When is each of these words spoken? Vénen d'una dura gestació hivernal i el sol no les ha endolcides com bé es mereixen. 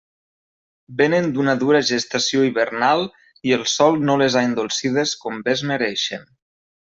Vénen 1.01 1.27
d'una 1.35 1.53
dura 1.63 1.81
gestació 1.89 2.45
hivernal 2.47 3.05
i 3.51 3.55
el 3.59 3.67
sol 3.73 4.01
no 4.09 4.17
les 4.23 4.39
ha 4.41 4.45
endolcides 4.49 5.15
com 5.27 5.37
bé 5.49 5.57
es 5.59 5.65
mereixen. 5.75 6.27